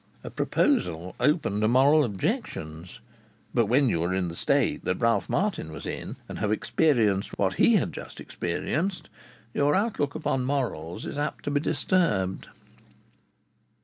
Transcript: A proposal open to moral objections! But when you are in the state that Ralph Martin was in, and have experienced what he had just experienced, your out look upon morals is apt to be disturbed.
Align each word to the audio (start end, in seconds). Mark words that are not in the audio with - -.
A 0.23 0.31
proposal 0.31 1.13
open 1.19 1.61
to 1.61 1.67
moral 1.67 2.03
objections! 2.03 3.01
But 3.53 3.67
when 3.67 3.87
you 3.87 4.01
are 4.01 4.15
in 4.15 4.29
the 4.29 4.35
state 4.35 4.83
that 4.83 4.99
Ralph 4.99 5.29
Martin 5.29 5.71
was 5.71 5.85
in, 5.85 6.15
and 6.27 6.39
have 6.39 6.51
experienced 6.51 7.37
what 7.37 7.53
he 7.61 7.75
had 7.75 7.93
just 7.93 8.19
experienced, 8.19 9.09
your 9.53 9.75
out 9.75 9.99
look 9.99 10.15
upon 10.15 10.43
morals 10.43 11.05
is 11.05 11.19
apt 11.19 11.43
to 11.43 11.51
be 11.51 11.59
disturbed. 11.59 12.47